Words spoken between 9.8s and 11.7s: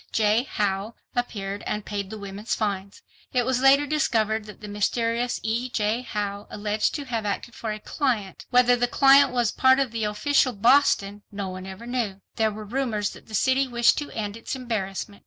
Official Boston, no one